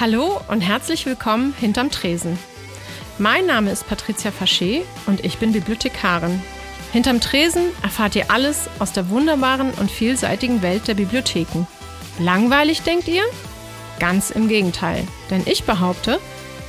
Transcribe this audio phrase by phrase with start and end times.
[0.00, 2.38] Hallo und herzlich willkommen hinterm Tresen.
[3.18, 6.40] Mein Name ist Patricia Faché und ich bin Bibliothekarin.
[6.92, 11.66] Hinterm Tresen erfahrt ihr alles aus der wunderbaren und vielseitigen Welt der Bibliotheken.
[12.20, 13.24] Langweilig, denkt ihr?
[13.98, 16.20] Ganz im Gegenteil, denn ich behaupte,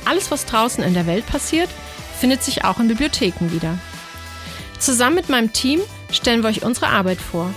[0.04, 1.68] alles, was draußen in der Welt passiert,
[2.18, 3.78] findet sich auch in Bibliotheken wieder.
[4.80, 5.78] Zusammen mit meinem Team
[6.10, 7.54] stellen wir euch unsere Arbeit vor,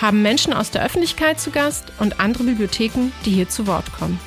[0.00, 4.18] haben Menschen aus der Öffentlichkeit zu Gast und andere Bibliotheken, die hier zu Wort kommen.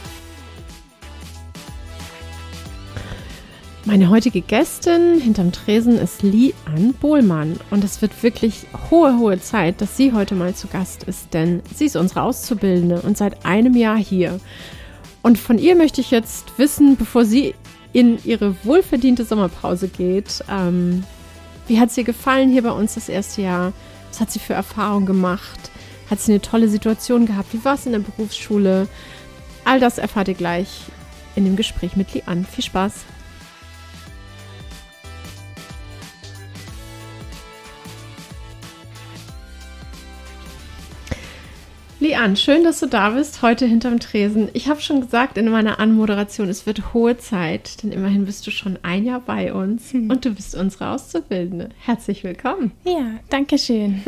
[3.85, 9.41] Meine heutige Gästin hinterm Tresen ist Lee Ann Bohlmann und es wird wirklich hohe, hohe
[9.41, 13.45] Zeit, dass sie heute mal zu Gast ist, denn sie ist unsere Auszubildende und seit
[13.45, 14.39] einem Jahr hier.
[15.21, 17.55] Und von ihr möchte ich jetzt wissen, bevor sie
[17.91, 21.03] in ihre wohlverdiente Sommerpause geht, ähm,
[21.67, 23.73] wie hat es ihr gefallen hier bei uns das erste Jahr?
[24.09, 25.71] Was hat sie für Erfahrungen gemacht?
[26.09, 27.53] Hat sie eine tolle Situation gehabt?
[27.53, 28.87] Wie war es in der Berufsschule?
[29.65, 30.83] All das erfahrt ihr gleich
[31.35, 32.45] in dem Gespräch mit Lee Ann.
[32.45, 32.93] Viel Spaß!
[42.03, 44.49] Lian, schön, dass du da bist, heute hinterm Tresen.
[44.51, 48.51] Ich habe schon gesagt in meiner Anmoderation, es wird hohe Zeit, denn immerhin bist du
[48.51, 50.09] schon ein Jahr bei uns hm.
[50.09, 51.69] und du bist unsere Auszubildende.
[51.79, 52.73] Herzlich willkommen.
[52.83, 54.01] Ja, danke schön.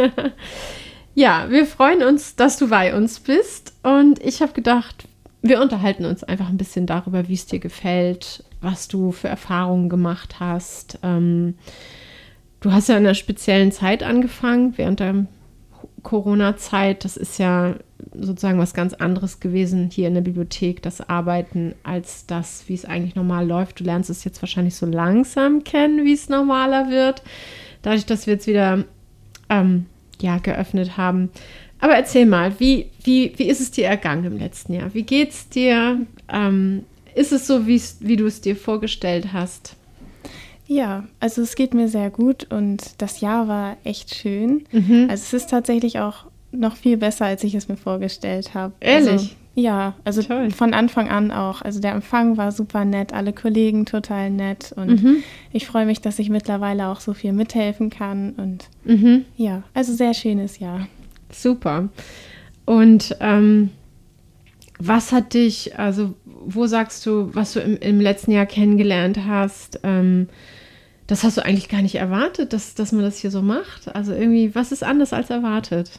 [1.15, 5.07] ja, wir freuen uns, dass du bei uns bist und ich habe gedacht,
[5.41, 9.87] wir unterhalten uns einfach ein bisschen darüber, wie es dir gefällt, was du für Erfahrungen
[9.87, 10.99] gemacht hast.
[11.01, 11.55] Ähm,
[12.59, 15.27] du hast ja in einer speziellen Zeit angefangen, während der
[16.05, 17.75] Corona-Zeit, das ist ja
[18.13, 22.85] sozusagen was ganz anderes gewesen hier in der Bibliothek, das Arbeiten, als das, wie es
[22.85, 23.81] eigentlich normal läuft.
[23.81, 27.23] Du lernst es jetzt wahrscheinlich so langsam kennen, wie es normaler wird,
[27.81, 28.85] dadurch, dass wir jetzt wieder
[29.49, 29.87] ähm,
[30.21, 31.31] ja, geöffnet haben.
[31.79, 34.93] Aber erzähl mal, wie, wie, wie ist es dir ergangen im letzten Jahr?
[34.93, 35.99] Wie geht's dir?
[36.31, 36.83] Ähm,
[37.15, 39.75] ist es so, wie du es dir vorgestellt hast?
[40.67, 44.65] Ja, also es geht mir sehr gut und das Jahr war echt schön.
[44.71, 45.07] Mhm.
[45.09, 48.73] Also es ist tatsächlich auch noch viel besser, als ich es mir vorgestellt habe.
[48.79, 49.11] Ehrlich?
[49.11, 50.51] Also, ja, also Toll.
[50.51, 51.61] von Anfang an auch.
[51.61, 55.17] Also der Empfang war super nett, alle Kollegen total nett und mhm.
[55.53, 59.25] ich freue mich, dass ich mittlerweile auch so viel mithelfen kann und mhm.
[59.37, 60.87] ja, also sehr schönes Jahr.
[61.31, 61.89] Super.
[62.65, 63.69] Und ähm,
[64.77, 69.79] was hat dich, also wo sagst du, was du im, im letzten Jahr kennengelernt hast?
[69.83, 70.27] Ähm,
[71.07, 73.93] das hast du eigentlich gar nicht erwartet, dass, dass man das hier so macht.
[73.95, 75.91] Also irgendwie, was ist anders als erwartet?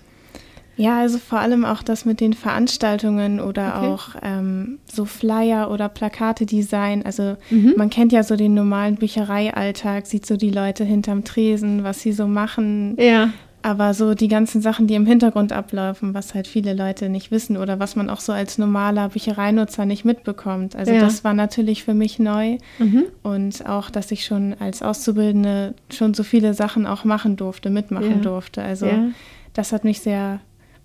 [0.77, 3.87] Ja, also vor allem auch das mit den Veranstaltungen oder okay.
[3.87, 7.03] auch ähm, so Flyer oder Plakate Design.
[7.03, 7.75] Also mhm.
[7.79, 12.13] man kennt ja so den normalen Büchereialltag, sieht so die Leute hinterm Tresen, was sie
[12.13, 12.97] so machen.
[13.01, 13.31] Ja.
[13.67, 17.57] Aber so die ganzen Sachen, die im Hintergrund ablaufen, was halt viele Leute nicht wissen
[17.57, 20.77] oder was man auch so als normaler Büchereinutzer nicht mitbekommt.
[20.77, 21.01] Also ja.
[21.01, 22.59] das war natürlich für mich neu.
[22.79, 23.07] Mhm.
[23.25, 28.19] Und auch, dass ich schon als Auszubildende schon so viele Sachen auch machen durfte, mitmachen
[28.19, 28.19] ja.
[28.19, 28.63] durfte.
[28.63, 29.09] Also ja.
[29.53, 30.39] das hat mich sehr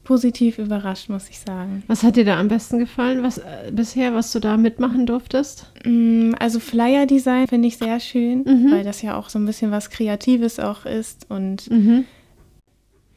[0.03, 1.83] positiv überrascht, muss ich sagen.
[1.85, 5.71] Was hat dir da am besten gefallen, was äh, bisher, was du da mitmachen durftest?
[5.85, 8.71] Mm, also Flyer Design finde ich sehr schön, mhm.
[8.71, 12.05] weil das ja auch so ein bisschen was Kreatives auch ist und mhm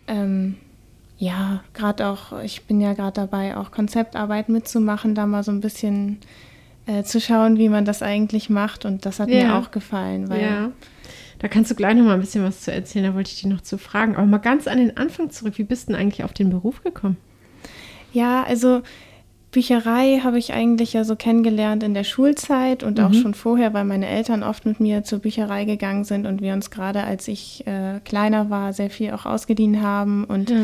[0.06, 0.56] ähm,
[1.18, 5.60] ja, gerade auch, ich bin ja gerade dabei, auch Konzeptarbeit mitzumachen, da mal so ein
[5.60, 6.18] bisschen
[6.86, 8.84] äh, zu schauen, wie man das eigentlich macht.
[8.84, 9.44] Und das hat ja.
[9.44, 10.42] mir auch gefallen, weil.
[10.42, 10.70] Ja.
[11.40, 13.50] Da kannst du gleich noch mal ein bisschen was zu erzählen, da wollte ich dich
[13.50, 14.16] noch zu fragen.
[14.16, 16.82] Aber mal ganz an den Anfang zurück, wie bist du denn eigentlich auf den Beruf
[16.82, 17.18] gekommen?
[18.12, 18.82] Ja, also
[19.54, 23.04] Bücherei habe ich eigentlich ja so kennengelernt in der Schulzeit und mhm.
[23.04, 26.52] auch schon vorher, weil meine Eltern oft mit mir zur Bücherei gegangen sind und wir
[26.54, 30.24] uns gerade, als ich äh, kleiner war, sehr viel auch ausgedient haben.
[30.24, 30.56] Und ja.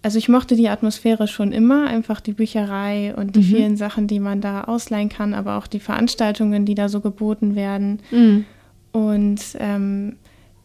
[0.00, 3.44] also ich mochte die Atmosphäre schon immer, einfach die Bücherei und die mhm.
[3.44, 7.54] vielen Sachen, die man da ausleihen kann, aber auch die Veranstaltungen, die da so geboten
[7.54, 8.00] werden.
[8.10, 8.46] Mhm.
[8.92, 10.16] Und ähm,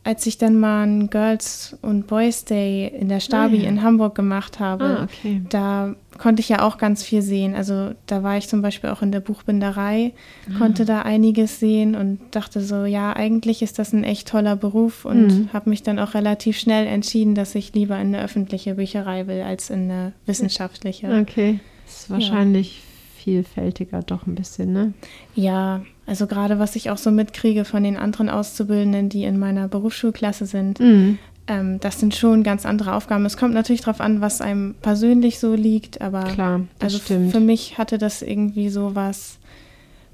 [0.07, 3.69] als ich dann mal ein Girls und Boys Day in der Stabi ah, ja.
[3.69, 5.41] in Hamburg gemacht habe, ah, okay.
[5.49, 7.55] da konnte ich ja auch ganz viel sehen.
[7.55, 10.13] Also da war ich zum Beispiel auch in der Buchbinderei,
[10.47, 10.57] ah.
[10.59, 15.03] konnte da einiges sehen und dachte so, ja, eigentlich ist das ein echt toller Beruf
[15.03, 15.49] und mhm.
[15.51, 19.41] habe mich dann auch relativ schnell entschieden, dass ich lieber in eine öffentliche Bücherei will
[19.41, 21.19] als in eine wissenschaftliche.
[21.19, 23.23] Okay, das ist wahrscheinlich ja.
[23.23, 24.93] vielfältiger doch ein bisschen, ne?
[25.35, 29.67] Ja, also gerade was ich auch so mitkriege von den anderen Auszubildenden, die in meiner
[29.67, 31.19] Berufsschulklasse sind, mhm.
[31.47, 33.25] ähm, das sind schon ganz andere Aufgaben.
[33.25, 37.33] Es kommt natürlich darauf an, was einem persönlich so liegt, aber Klar, also stimmt.
[37.33, 39.37] für mich hatte das irgendwie so was,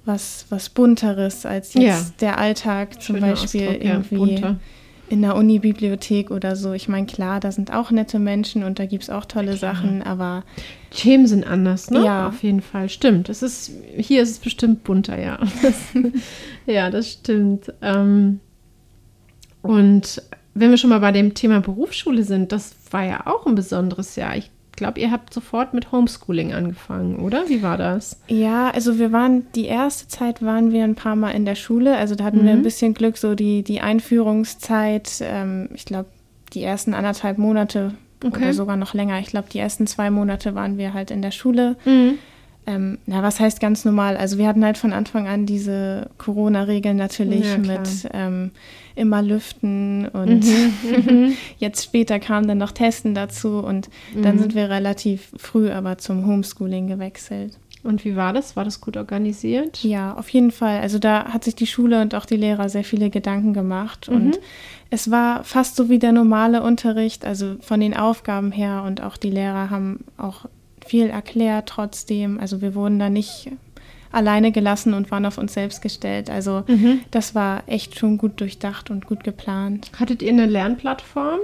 [0.04, 2.00] was, was bunteres als jetzt ja.
[2.22, 4.42] der Alltag zum Schöner Beispiel Ausdruck, irgendwie.
[4.42, 4.56] Ja,
[5.14, 6.74] in der Uni-Bibliothek oder so.
[6.74, 9.56] Ich meine, klar, da sind auch nette Menschen und da gibt es auch tolle.
[9.56, 10.44] Sachen, aber.
[10.90, 12.04] Themen sind anders, ne?
[12.04, 12.28] Ja.
[12.28, 12.90] Auf jeden Fall.
[12.90, 13.30] Stimmt.
[13.30, 15.40] Es ist, hier ist es bestimmt bunter, ja.
[16.66, 17.72] ja, das stimmt.
[17.82, 18.40] Ähm,
[19.62, 20.22] und
[20.56, 24.16] wenn wir schon mal bei dem Thema Berufsschule sind, das war ja auch ein besonderes
[24.16, 24.36] Jahr.
[24.36, 27.48] Ich glaube, ihr habt sofort mit Homeschooling angefangen, oder?
[27.48, 28.20] Wie war das?
[28.28, 31.96] Ja, also wir waren, die erste Zeit waren wir ein paar Mal in der Schule.
[31.98, 32.46] Also da hatten mhm.
[32.46, 32.64] wir ein mhm.
[32.64, 36.10] bisschen Glück, so die, die Einführungszeit, ähm, ich glaube,
[36.54, 37.94] die ersten anderthalb Monate
[38.24, 38.44] okay.
[38.44, 39.20] oder sogar noch länger.
[39.20, 41.76] Ich glaube, die ersten zwei Monate waren wir halt in der Schule.
[41.86, 42.18] Mhm.
[42.66, 44.16] Ähm, na, was heißt ganz normal?
[44.16, 48.52] Also wir hatten halt von Anfang an diese Corona-Regeln natürlich ja, mit ähm,
[48.96, 50.74] immer lüften und mhm,
[51.06, 51.34] mhm.
[51.58, 54.24] jetzt später kam dann noch Testen dazu und mhm.
[54.24, 57.58] dann sind wir relativ früh aber zum Homeschooling gewechselt.
[57.84, 58.56] Und wie war das?
[58.56, 59.84] War das gut organisiert?
[59.84, 60.80] Ja, auf jeden Fall.
[60.80, 64.28] Also da hat sich die Schule und auch die Lehrer sehr viele Gedanken gemacht und
[64.28, 64.38] mhm.
[64.90, 69.18] es war fast so wie der normale Unterricht, also von den Aufgaben her und auch
[69.18, 70.46] die Lehrer haben auch
[70.86, 72.40] viel erklärt trotzdem.
[72.40, 73.52] Also wir wurden da nicht
[74.14, 76.30] alleine gelassen und waren auf uns selbst gestellt.
[76.30, 77.02] Also mhm.
[77.12, 79.92] das war echt schon gut durchdacht und gut geplant.
[80.00, 81.40] Hattet ihr eine Lernplattform?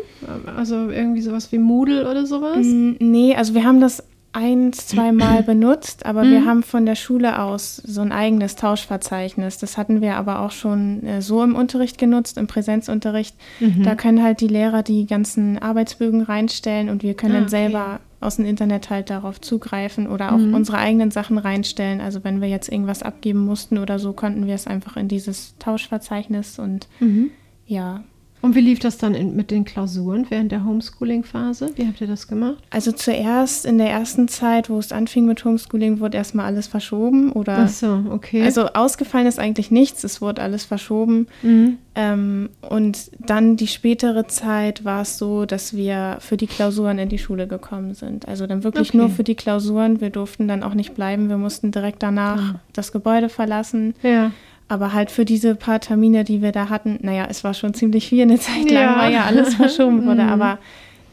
[0.55, 2.59] Also irgendwie sowas wie Moodle oder sowas?
[2.61, 6.31] Nee, also wir haben das ein, zweimal benutzt, aber mhm.
[6.31, 9.57] wir haben von der Schule aus so ein eigenes Tauschverzeichnis.
[9.57, 13.35] Das hatten wir aber auch schon äh, so im Unterricht genutzt, im Präsenzunterricht.
[13.59, 13.81] Mhm.
[13.83, 17.99] Da können halt die Lehrer die ganzen Arbeitsbögen reinstellen und wir können ah, dann selber
[18.19, 20.53] aus dem Internet halt darauf zugreifen oder auch mhm.
[20.53, 22.01] unsere eigenen Sachen reinstellen.
[22.01, 25.57] Also wenn wir jetzt irgendwas abgeben mussten oder so, konnten wir es einfach in dieses
[25.59, 27.31] Tauschverzeichnis und mhm.
[27.65, 28.03] ja,
[28.41, 31.71] und wie lief das dann in, mit den Klausuren während der Homeschooling-Phase?
[31.75, 32.57] Wie habt ihr das gemacht?
[32.69, 37.31] Also zuerst in der ersten Zeit, wo es anfing mit Homeschooling, wurde erstmal alles verschoben
[37.31, 37.59] oder.
[37.59, 38.43] Ach so, okay.
[38.43, 41.27] Also ausgefallen ist eigentlich nichts, es wurde alles verschoben.
[41.41, 41.77] Mhm.
[41.95, 47.09] Ähm, und dann die spätere Zeit war es so, dass wir für die Klausuren in
[47.09, 48.25] die Schule gekommen sind.
[48.27, 48.97] Also dann wirklich okay.
[48.97, 49.99] nur für die Klausuren.
[49.99, 51.27] Wir durften dann auch nicht bleiben.
[51.27, 52.59] Wir mussten direkt danach ah.
[52.71, 53.95] das Gebäude verlassen.
[54.01, 54.31] Ja.
[54.69, 58.07] Aber halt für diese paar Termine, die wir da hatten, naja, es war schon ziemlich
[58.07, 58.97] viel eine Zeit lang, ja.
[58.97, 60.23] weil ja alles verschoben wurde.
[60.23, 60.29] Mhm.
[60.29, 60.59] Aber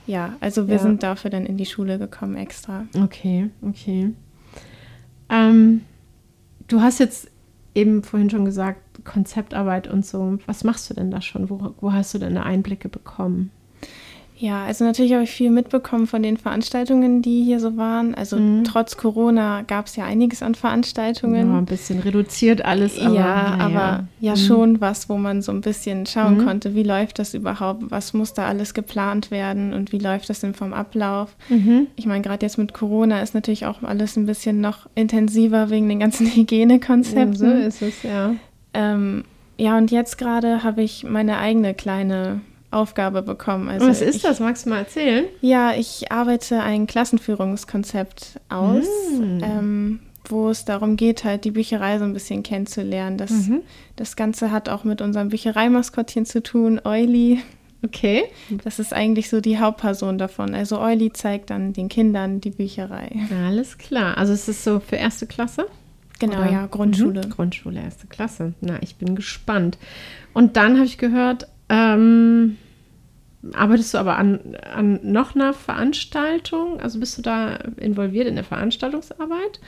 [0.06, 0.82] ja, also wir ja.
[0.82, 2.86] sind dafür dann in die Schule gekommen extra.
[3.02, 4.12] Okay, okay.
[5.30, 5.80] Ähm,
[6.68, 7.30] du hast jetzt
[7.74, 10.38] eben vorhin schon gesagt, Konzeptarbeit und so.
[10.46, 11.50] Was machst du denn da schon?
[11.50, 13.50] Wo, wo hast du denn Einblicke bekommen?
[14.38, 18.14] Ja, also natürlich habe ich viel mitbekommen von den Veranstaltungen, die hier so waren.
[18.14, 18.64] Also mhm.
[18.64, 21.52] trotz Corona gab es ja einiges an Veranstaltungen.
[21.52, 22.98] Ja, ein bisschen reduziert alles.
[22.98, 24.36] Aber, ja, aber ja, ja mhm.
[24.36, 26.44] schon was, wo man so ein bisschen schauen mhm.
[26.44, 30.40] konnte, wie läuft das überhaupt, was muss da alles geplant werden und wie läuft das
[30.40, 31.34] denn vom Ablauf.
[31.48, 31.86] Mhm.
[31.96, 35.88] Ich meine, gerade jetzt mit Corona ist natürlich auch alles ein bisschen noch intensiver wegen
[35.88, 37.36] den ganzen Hygienekonzepten.
[37.36, 38.34] So ist es, ja.
[38.74, 39.24] Ähm,
[39.56, 43.68] ja, und jetzt gerade habe ich meine eigene kleine Aufgabe bekommen.
[43.68, 44.40] Also Was ist ich, das?
[44.40, 45.26] Magst du mal erzählen?
[45.40, 48.86] Ja, ich arbeite ein Klassenführungskonzept aus,
[49.18, 49.38] mm.
[49.42, 53.16] ähm, wo es darum geht, halt die Bücherei so ein bisschen kennenzulernen.
[53.18, 53.62] Das, mhm.
[53.94, 57.40] das Ganze hat auch mit unserem Büchereimaskottchen zu tun, Euli.
[57.84, 58.24] Okay.
[58.64, 60.54] Das ist eigentlich so die Hauptperson davon.
[60.54, 63.10] Also Euli zeigt dann den Kindern die Bücherei.
[63.46, 64.18] Alles klar.
[64.18, 65.66] Also ist es so für erste Klasse?
[66.18, 66.50] Genau, Oder?
[66.50, 67.26] ja, Grundschule.
[67.26, 67.30] Mhm.
[67.30, 68.54] Grundschule, erste Klasse.
[68.60, 69.78] Na, ich bin gespannt.
[70.32, 72.56] Und dann habe ich gehört, ähm,
[73.54, 76.80] arbeitest du aber an, an noch einer Veranstaltung?
[76.80, 79.60] Also bist du da involviert in der Veranstaltungsarbeit?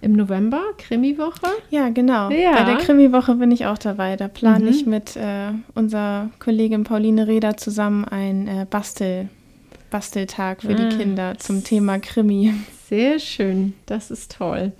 [0.00, 1.46] Im November, Krimiwoche?
[1.70, 2.30] Ja, genau.
[2.30, 2.52] Ja.
[2.52, 4.16] Bei der Krimiwoche bin ich auch dabei.
[4.16, 4.70] Da plane mhm.
[4.70, 9.28] ich mit äh, unserer Kollegin Pauline Reder zusammen einen äh, Bastel,
[9.90, 12.52] Basteltag für ah, die Kinder zum Thema Krimi.
[12.88, 14.72] Sehr schön, das ist toll.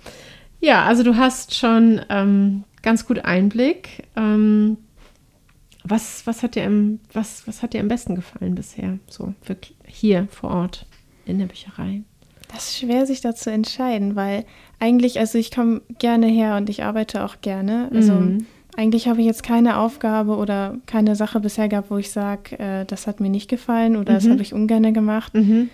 [0.59, 4.07] Ja, also du hast schon ähm, ganz gut Einblick.
[4.15, 4.77] Ähm,
[5.89, 8.99] was, was, hat dir im, was, was hat dir am besten gefallen bisher?
[9.09, 10.85] So wirklich hier vor Ort
[11.25, 12.01] in der Bücherei?
[12.53, 14.45] Das ist schwer, sich da zu entscheiden, weil
[14.79, 17.89] eigentlich, also ich komme gerne her und ich arbeite auch gerne.
[17.93, 18.45] Also mhm.
[18.77, 22.85] eigentlich habe ich jetzt keine Aufgabe oder keine Sache bisher gehabt, wo ich sage, äh,
[22.85, 24.15] das hat mir nicht gefallen oder mhm.
[24.15, 25.33] das habe ich ungern gemacht.
[25.33, 25.69] Mhm.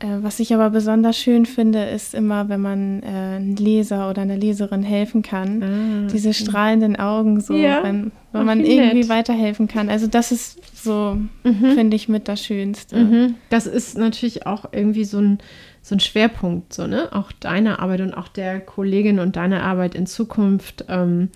[0.00, 4.22] Äh, was ich aber besonders schön finde, ist immer, wenn man äh, einem Leser oder
[4.22, 5.62] einer Leserin helfen kann.
[5.62, 9.08] Ah, Diese strahlenden Augen, so, ja, wenn, wenn man irgendwie nett.
[9.08, 9.88] weiterhelfen kann.
[9.88, 11.72] Also das ist so, mhm.
[11.74, 12.96] finde ich, mit das Schönste.
[12.96, 13.34] Mhm.
[13.50, 15.38] Das ist natürlich auch irgendwie so ein,
[15.82, 17.08] so ein Schwerpunkt, so, ne?
[17.12, 20.84] Auch deiner Arbeit und auch der Kollegin und deiner Arbeit in Zukunft.
[20.88, 21.30] Ähm,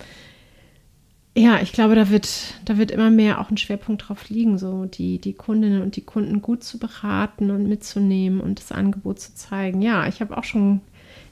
[1.34, 2.28] ja, ich glaube, da wird,
[2.64, 6.04] da wird immer mehr auch ein Schwerpunkt drauf liegen, so die, die Kundinnen und die
[6.04, 9.80] Kunden gut zu beraten und mitzunehmen und das Angebot zu zeigen.
[9.80, 10.82] Ja, ich habe auch schon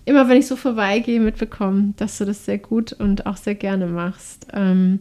[0.07, 3.87] immer, wenn ich so vorbeigehe, mitbekommen, dass du das sehr gut und auch sehr gerne
[3.87, 4.47] machst.
[4.55, 5.01] Ähm,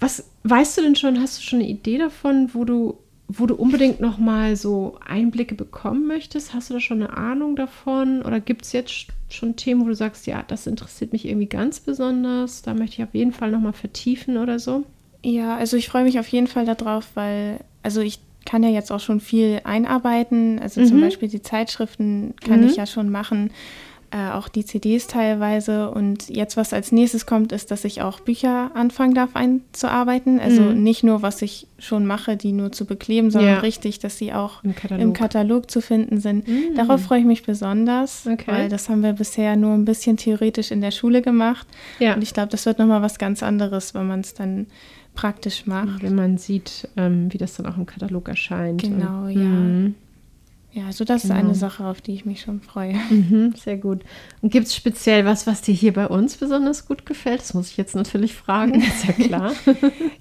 [0.00, 2.98] was weißt du denn schon, hast du schon eine Idee davon, wo du,
[3.28, 6.54] wo du unbedingt noch mal so Einblicke bekommen möchtest?
[6.54, 8.22] Hast du da schon eine Ahnung davon?
[8.22, 11.80] Oder gibt es jetzt schon Themen, wo du sagst, ja, das interessiert mich irgendwie ganz
[11.80, 14.84] besonders, da möchte ich auf jeden Fall noch mal vertiefen oder so?
[15.22, 18.90] Ja, also ich freue mich auf jeden Fall darauf, weil, also ich kann ja jetzt
[18.90, 20.58] auch schon viel einarbeiten.
[20.58, 20.86] Also mhm.
[20.86, 22.68] zum Beispiel die Zeitschriften kann mhm.
[22.68, 23.50] ich ja schon machen
[24.10, 25.90] äh, auch die CDs teilweise.
[25.90, 30.40] Und jetzt, was als nächstes kommt, ist, dass ich auch Bücher anfangen darf einzuarbeiten.
[30.40, 30.82] Also mhm.
[30.82, 33.60] nicht nur, was ich schon mache, die nur zu bekleben, sondern ja.
[33.60, 36.48] richtig, dass sie auch im Katalog, im Katalog zu finden sind.
[36.48, 36.74] Mhm.
[36.74, 38.44] Darauf freue ich mich besonders, okay.
[38.46, 41.66] weil das haben wir bisher nur ein bisschen theoretisch in der Schule gemacht.
[41.98, 42.14] Ja.
[42.14, 44.66] Und ich glaube, das wird nochmal was ganz anderes, wenn man es dann
[45.14, 46.02] praktisch macht.
[46.02, 48.82] Wenn man sieht, ähm, wie das dann auch im Katalog erscheint.
[48.82, 49.92] Genau, und, ja.
[50.72, 51.34] Ja, also das genau.
[51.34, 51.58] ist eine genau.
[51.58, 52.94] Sache, auf die ich mich schon freue.
[53.10, 54.02] Mhm, sehr gut.
[54.42, 57.40] Und gibt es speziell was, was dir hier bei uns besonders gut gefällt?
[57.40, 59.52] Das muss ich jetzt natürlich fragen, ist ja klar.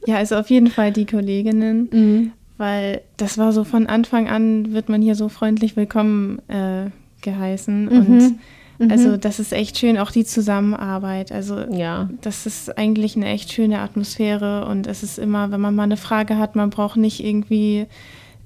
[0.05, 2.31] ja, also auf jeden Fall die Kolleginnen, mhm.
[2.57, 6.89] weil das war so von Anfang an, wird man hier so freundlich willkommen äh,
[7.21, 7.83] geheißen.
[7.83, 7.91] Mhm.
[7.97, 8.39] Und
[8.79, 8.91] mhm.
[8.91, 11.33] also das ist echt schön, auch die Zusammenarbeit.
[11.33, 12.09] Also ja.
[12.21, 15.97] das ist eigentlich eine echt schöne Atmosphäre und es ist immer, wenn man mal eine
[15.97, 17.87] Frage hat, man braucht nicht irgendwie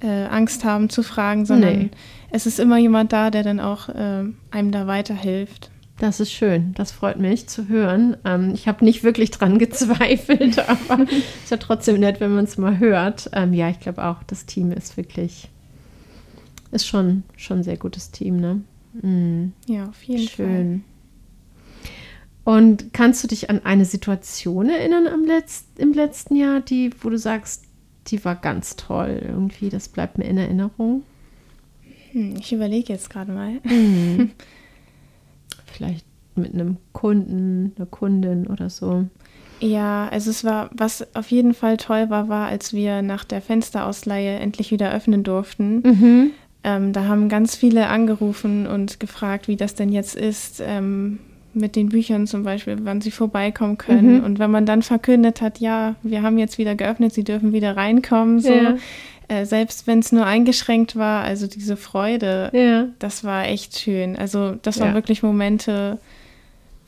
[0.01, 1.89] äh, Angst haben zu fragen, sondern nee.
[2.31, 5.72] es ist immer jemand da, der dann auch äh, einem da weiterhilft.
[6.00, 8.17] Das ist schön, das freut mich zu hören.
[8.25, 12.46] Ähm, ich habe nicht wirklich dran gezweifelt, aber es ist ja trotzdem nett, wenn man
[12.46, 13.29] es mal hört.
[13.34, 15.50] Ähm, ja, ich glaube auch, das Team ist wirklich,
[16.72, 18.62] ist schon, schon ein sehr gutes Team, ne?
[18.93, 19.53] Mhm.
[19.67, 20.46] Ja, auf jeden schön.
[20.46, 20.55] Fall.
[20.55, 20.84] Schön.
[22.43, 27.10] Und kannst du dich an eine Situation erinnern am Letz im letzten Jahr, die, wo
[27.10, 27.65] du sagst,
[28.08, 29.70] die war ganz toll irgendwie.
[29.70, 31.03] Das bleibt mir in Erinnerung.
[32.12, 33.60] Hm, ich überlege jetzt gerade mal.
[33.63, 34.31] Mhm.
[35.65, 36.05] Vielleicht
[36.36, 39.05] mit einem Kunden, einer Kundin oder so.
[39.60, 43.41] Ja, also es war, was auf jeden Fall toll war, war, als wir nach der
[43.41, 45.81] Fensterausleihe endlich wieder öffnen durften.
[45.81, 46.31] Mhm.
[46.63, 51.20] Ähm, da haben ganz viele angerufen und gefragt, wie das denn jetzt ist, ähm,
[51.53, 54.20] mit den Büchern zum Beispiel, wann sie vorbeikommen können.
[54.20, 54.24] Mhm.
[54.24, 57.75] Und wenn man dann verkündet hat, ja, wir haben jetzt wieder geöffnet, sie dürfen wieder
[57.75, 58.53] reinkommen, so.
[58.53, 58.77] Ja.
[59.27, 62.88] Äh, selbst wenn es nur eingeschränkt war, also diese Freude, ja.
[63.00, 64.15] das war echt schön.
[64.15, 64.93] Also das waren ja.
[64.93, 66.00] wirklich Momente,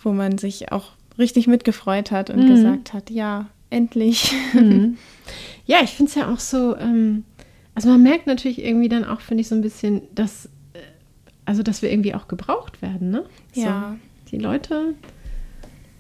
[0.01, 2.50] wo man sich auch richtig mitgefreut hat und mhm.
[2.50, 4.34] gesagt hat, ja, endlich.
[4.53, 4.98] Mhm.
[5.65, 7.24] Ja, ich finde es ja auch so, ähm,
[7.74, 10.79] also man merkt natürlich irgendwie dann auch, finde ich, so ein bisschen, dass, äh,
[11.46, 13.24] also dass wir irgendwie auch gebraucht werden, ne?
[13.53, 13.62] So.
[13.62, 13.96] Ja
[14.34, 14.96] die Leute,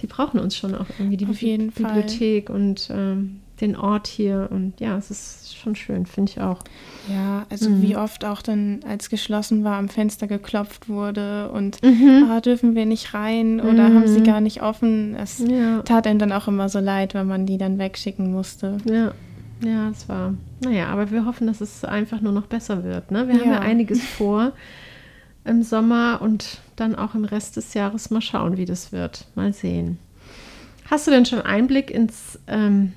[0.01, 2.55] die brauchen uns schon auch irgendwie, die Auf jeden Bibliothek Fall.
[2.55, 4.49] und ähm, den Ort hier.
[4.51, 6.63] Und ja, es ist schon schön, finde ich auch.
[7.07, 7.81] Ja, also mhm.
[7.83, 12.27] wie oft auch dann, als geschlossen war, am Fenster geklopft wurde und mhm.
[12.29, 13.95] ah, dürfen wir nicht rein oder mhm.
[13.95, 14.25] haben sie mhm.
[14.25, 15.15] gar nicht offen.
[15.15, 15.83] Es ja.
[15.83, 18.77] tat einem dann auch immer so leid, wenn man die dann wegschicken musste.
[18.85, 19.13] Ja.
[19.63, 20.33] Ja, es war.
[20.59, 23.11] Naja, aber wir hoffen, dass es einfach nur noch besser wird.
[23.11, 23.29] Ne?
[23.29, 23.41] Wir ja.
[23.41, 24.51] haben ja einiges vor
[25.45, 29.25] im Sommer und dann auch im Rest des Jahres mal schauen, wie das wird.
[29.35, 29.97] Mal sehen.
[30.85, 32.93] Hast du denn schon Einblick ins ähm,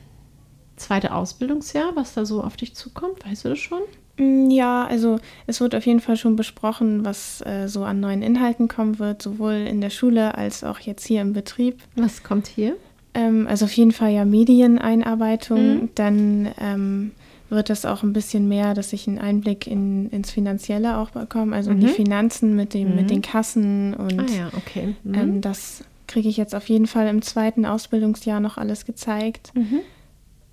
[0.77, 3.25] zweite Ausbildungsjahr, was da so auf dich zukommt?
[3.27, 3.81] Weißt du das schon?
[4.19, 8.23] Mm, ja, also es wird auf jeden Fall schon besprochen, was äh, so an neuen
[8.23, 11.79] Inhalten kommen wird, sowohl in der Schule als auch jetzt hier im Betrieb.
[11.95, 12.77] Was kommt hier?
[13.15, 15.89] Ähm, also auf jeden Fall ja Medieneinarbeitung, mhm.
[15.95, 17.13] dann ähm,
[17.49, 21.55] wird das auch ein bisschen mehr, dass ich einen Einblick in, ins Finanzielle auch bekomme,
[21.55, 21.77] also mhm.
[21.77, 21.97] in die mhm.
[21.97, 22.97] Finanzen mit, dem, mhm.
[22.97, 24.97] mit den Kassen und ah ja, okay.
[25.05, 25.15] Mhm.
[25.15, 29.53] Ähm, das kriege ich jetzt auf jeden Fall im zweiten Ausbildungsjahr noch alles gezeigt.
[29.55, 29.81] Mhm.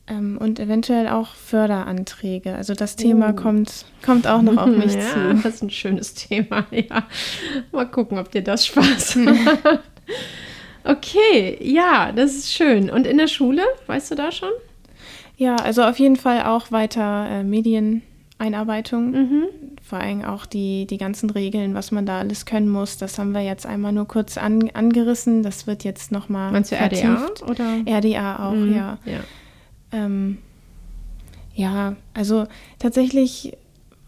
[0.05, 2.53] Ähm, und eventuell auch Förderanträge.
[2.55, 3.35] Also das Thema oh.
[3.41, 5.33] kommt, kommt auch noch auf mich ja, zu.
[5.41, 7.07] Das ist ein schönes Thema, ja.
[7.71, 9.79] Mal gucken, ob dir das Spaß macht.
[10.83, 12.89] okay, ja, das ist schön.
[12.89, 14.51] Und in der Schule, weißt du da schon?
[15.38, 19.12] Ja, also auf jeden Fall auch weiter äh, Medieneinarbeitung.
[19.12, 19.44] Mhm.
[19.82, 22.98] Vor allem auch die, die ganzen Regeln, was man da alles können muss.
[22.98, 25.44] Das haben wir jetzt einmal nur kurz an, angerissen.
[25.44, 27.28] Das wird jetzt nochmal Meinst du RDA?
[27.48, 27.82] Oder?
[27.86, 28.75] RDA auch, mhm.
[28.75, 28.98] ja.
[29.06, 29.20] Ja.
[29.92, 30.38] Ähm,
[31.56, 32.48] ja, also
[32.80, 33.56] tatsächlich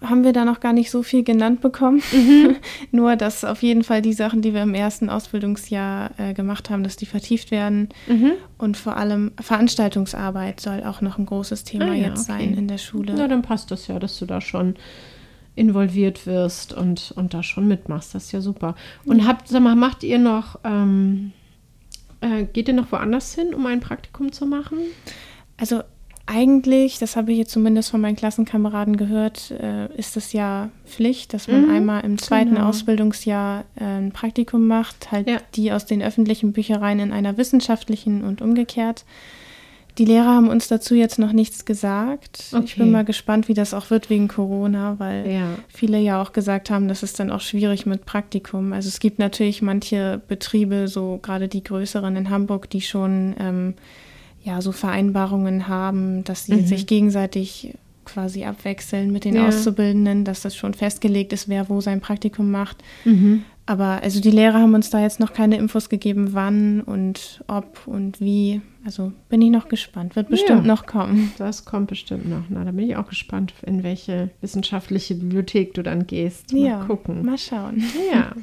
[0.10, 2.02] haben wir da noch gar nicht so viel genannt bekommen.
[2.12, 2.56] Mhm.
[2.92, 6.84] Nur, dass auf jeden Fall die Sachen, die wir im ersten Ausbildungsjahr äh, gemacht haben,
[6.84, 7.90] dass die vertieft werden.
[8.08, 8.34] Mhm.
[8.58, 12.40] Und vor allem Veranstaltungsarbeit soll auch noch ein großes Thema ah, ja, jetzt okay.
[12.40, 13.14] sein in der Schule.
[13.18, 14.76] Na, dann passt das ja, dass du da schon
[15.56, 18.14] involviert wirst und, und da schon mitmachst.
[18.14, 18.76] Das ist ja super.
[19.06, 19.26] Und ja.
[19.26, 21.32] habt, sag mal, macht ihr noch, ähm,
[22.22, 24.80] äh, geht ihr noch woanders hin, um ein Praktikum zu machen?
[25.58, 25.82] Also
[26.28, 31.34] eigentlich, das habe ich jetzt zumindest von meinen Klassenkameraden gehört, äh, ist es ja Pflicht,
[31.34, 32.68] dass man mhm, einmal im zweiten genau.
[32.68, 35.38] Ausbildungsjahr äh, ein Praktikum macht, halt ja.
[35.56, 39.06] die aus den öffentlichen Büchereien in einer wissenschaftlichen und umgekehrt.
[39.98, 42.46] Die Lehrer haben uns dazu jetzt noch nichts gesagt.
[42.52, 42.64] Okay.
[42.66, 45.48] Ich bin mal gespannt, wie das auch wird wegen Corona, weil ja.
[45.70, 48.74] viele ja auch gesagt haben, das ist dann auch schwierig mit Praktikum.
[48.74, 53.76] Also es gibt natürlich manche Betriebe, so gerade die größeren in Hamburg, die schon ähm,
[54.46, 56.66] ja so Vereinbarungen haben, dass sie mhm.
[56.66, 57.74] sich gegenseitig
[58.06, 59.48] quasi abwechseln mit den ja.
[59.48, 62.78] Auszubildenden, dass das schon festgelegt ist, wer wo sein Praktikum macht.
[63.04, 63.44] Mhm.
[63.66, 67.88] Aber also die Lehrer haben uns da jetzt noch keine Infos gegeben, wann und ob
[67.88, 68.62] und wie.
[68.86, 70.16] Also bin ich noch gespannt.
[70.16, 71.32] Wird bestimmt ja, noch kommen.
[71.40, 72.44] Das kommt bestimmt noch.
[72.50, 76.54] Na, da bin ich auch gespannt, in welche wissenschaftliche Bibliothek du dann gehst.
[76.54, 77.26] Mal ja, gucken.
[77.26, 77.84] Mal schauen.
[78.14, 78.34] Ja.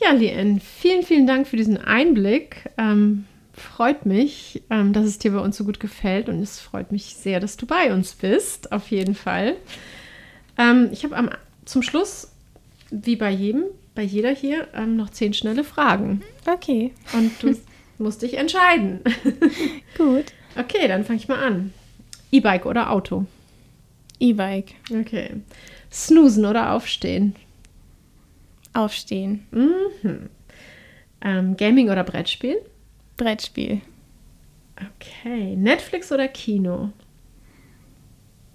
[0.00, 2.70] Ja, Lien, vielen, vielen Dank für diesen Einblick.
[2.78, 3.24] Ähm,
[3.58, 7.14] freut mich, ähm, dass es dir bei uns so gut gefällt und es freut mich
[7.14, 9.56] sehr, dass du bei uns bist, auf jeden Fall.
[10.56, 11.30] Ähm, ich habe
[11.64, 12.32] zum Schluss,
[12.90, 16.22] wie bei jedem, bei jeder hier, ähm, noch zehn schnelle Fragen.
[16.46, 16.92] Okay.
[17.12, 17.56] Und du
[17.98, 19.00] musst dich entscheiden.
[19.96, 20.26] Gut.
[20.56, 21.72] Okay, dann fange ich mal an.
[22.30, 23.26] E-Bike oder Auto?
[24.20, 24.74] E-Bike.
[24.90, 25.30] Okay.
[25.90, 27.34] Snoosen oder aufstehen?
[28.72, 29.46] Aufstehen.
[29.50, 30.28] Mhm.
[31.20, 32.56] Ähm, Gaming oder Brettspiel?
[33.18, 33.82] Brettspiel.
[34.76, 35.54] Okay.
[35.56, 36.92] Netflix oder Kino?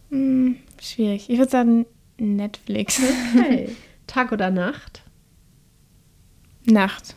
[0.09, 1.29] Hm, schwierig.
[1.29, 1.85] Ich würde sagen
[2.17, 2.99] Netflix.
[3.35, 3.75] Okay.
[4.07, 5.03] Tag oder Nacht?
[6.65, 7.15] Nacht.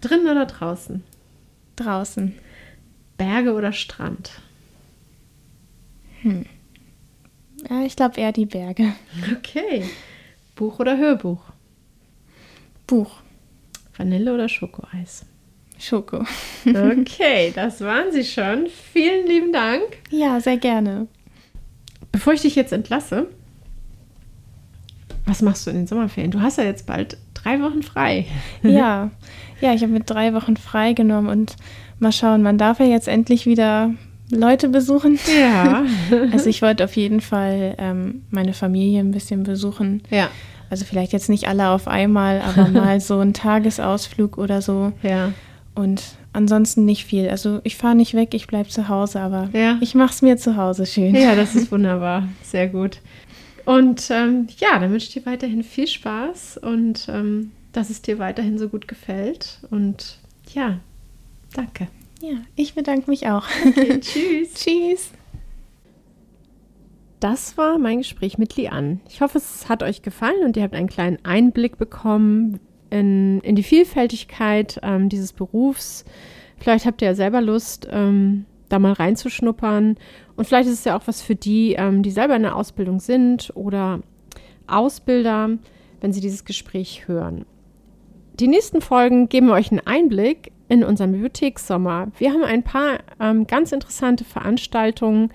[0.00, 1.04] Drinnen oder draußen?
[1.76, 2.34] Draußen.
[3.18, 4.30] Berge oder Strand?
[6.22, 6.46] Hm.
[7.68, 8.92] Ja, ich glaube eher die Berge.
[9.36, 9.84] Okay.
[10.54, 11.42] Buch oder Hörbuch?
[12.86, 13.20] Buch.
[13.96, 15.26] Vanille oder Schokoeis?
[15.78, 16.24] Schoko.
[16.66, 18.66] okay, das waren sie schon.
[18.92, 19.82] Vielen lieben Dank.
[20.10, 21.06] Ja, sehr gerne.
[22.12, 23.28] Bevor ich dich jetzt entlasse,
[25.26, 26.30] was machst du in den Sommerferien?
[26.30, 28.26] Du hast ja jetzt bald drei Wochen frei.
[28.62, 29.10] ja,
[29.60, 31.56] ja, ich habe mir drei Wochen frei genommen und
[31.98, 33.92] mal schauen, man darf ja jetzt endlich wieder
[34.30, 35.18] Leute besuchen.
[35.38, 35.84] Ja.
[36.32, 40.02] also ich wollte auf jeden Fall ähm, meine Familie ein bisschen besuchen.
[40.10, 40.28] Ja.
[40.68, 44.92] Also vielleicht jetzt nicht alle auf einmal, aber mal so ein Tagesausflug oder so.
[45.02, 45.32] Ja.
[45.76, 47.28] Und ansonsten nicht viel.
[47.28, 49.78] Also ich fahre nicht weg, ich bleibe zu Hause, aber ja.
[49.82, 51.14] ich mache es mir zu Hause schön.
[51.14, 52.28] Ja, das ist wunderbar.
[52.42, 53.00] Sehr gut.
[53.66, 58.18] Und ähm, ja, dann wünsche ich dir weiterhin viel Spaß und ähm, dass es dir
[58.18, 59.58] weiterhin so gut gefällt.
[59.70, 60.18] Und
[60.54, 60.80] ja,
[61.54, 61.88] danke.
[62.22, 63.46] Ja, ich bedanke mich auch.
[63.66, 64.54] Okay, tschüss.
[64.54, 65.10] tschüss.
[67.20, 69.00] Das war mein Gespräch mit Lian.
[69.08, 73.56] Ich hoffe, es hat euch gefallen und ihr habt einen kleinen Einblick bekommen, in, in
[73.56, 76.04] die Vielfältigkeit ähm, dieses Berufs.
[76.58, 79.96] Vielleicht habt ihr ja selber Lust, ähm, da mal reinzuschnuppern.
[80.36, 83.00] Und vielleicht ist es ja auch was für die, ähm, die selber in der Ausbildung
[83.00, 84.00] sind oder
[84.66, 85.50] Ausbilder,
[86.00, 87.44] wenn sie dieses Gespräch hören.
[88.38, 92.08] Die nächsten Folgen geben wir euch einen Einblick in unseren Bibliothekssommer.
[92.18, 95.30] Wir haben ein paar ähm, ganz interessante Veranstaltungen,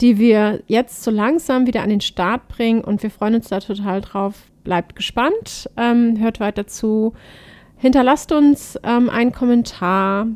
[0.00, 3.60] die wir jetzt so langsam wieder an den Start bringen und wir freuen uns da
[3.60, 4.34] total drauf,
[4.66, 7.14] bleibt gespannt, ähm, hört weiter zu,
[7.78, 10.26] hinterlasst uns ähm, einen Kommentar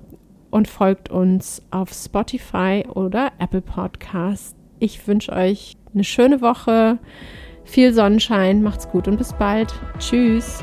[0.50, 4.56] und folgt uns auf Spotify oder Apple Podcast.
[4.78, 6.98] Ich wünsche euch eine schöne Woche,
[7.64, 9.74] viel Sonnenschein, macht's gut und bis bald.
[9.98, 10.62] Tschüss.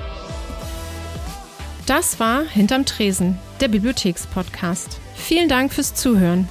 [1.86, 5.00] Das war Hinterm Tresen, der Bibliothekspodcast.
[5.14, 6.48] Vielen Dank fürs Zuhören.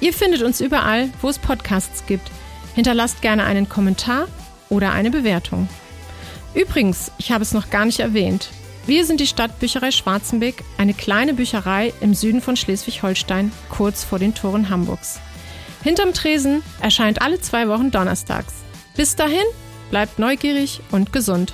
[0.00, 2.30] Ihr findet uns überall, wo es Podcasts gibt.
[2.74, 4.28] Hinterlasst gerne einen Kommentar
[4.68, 5.66] oder eine Bewertung.
[6.56, 8.48] Übrigens, ich habe es noch gar nicht erwähnt.
[8.86, 14.34] Wir sind die Stadtbücherei Schwarzenbeck, eine kleine Bücherei im Süden von Schleswig-Holstein, kurz vor den
[14.34, 15.20] Toren Hamburgs.
[15.82, 18.54] Hinterm Tresen erscheint alle zwei Wochen donnerstags.
[18.96, 19.44] Bis dahin,
[19.90, 21.52] bleibt neugierig und gesund.